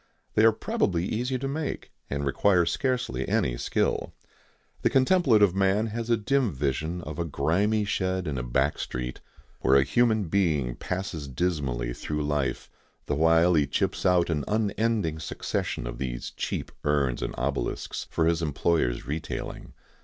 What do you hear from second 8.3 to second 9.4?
a back street,